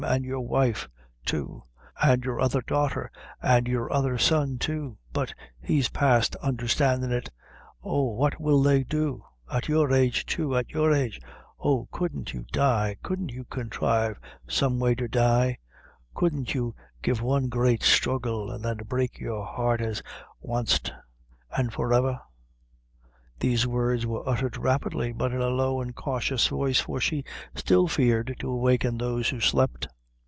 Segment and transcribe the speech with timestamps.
[0.03, 0.89] an' your wife,
[1.25, 1.61] too;
[2.01, 5.31] an' your other daughter, an' your other son, too; but
[5.61, 7.29] he's past under standin' it;
[7.83, 9.23] oh, what will they do?
[9.49, 11.21] At your age, too at your age!
[11.59, 12.95] Oh, couldn't you die?
[13.03, 14.17] couldn't you contrive,
[14.47, 15.59] someway, to die?
[16.15, 16.73] couldn't you
[17.03, 20.01] give one great struggle, an' then break your heart at
[20.41, 20.91] wanst,
[21.55, 22.19] an' forever!"
[23.39, 27.23] These words were uttered rapidly, but in a low and cautious voice, for she
[27.55, 29.87] still feared to awaken those who slept.